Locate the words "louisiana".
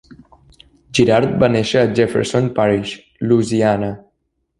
3.33-3.91